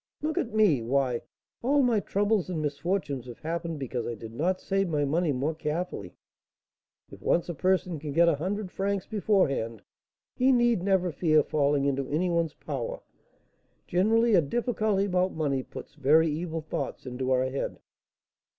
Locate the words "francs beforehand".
8.71-9.83